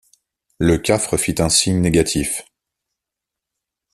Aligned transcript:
Le 0.57 0.79
Cafre 0.79 1.15
fit 1.15 1.35
un 1.43 1.49
signe 1.49 1.79
négatif. 1.79 2.41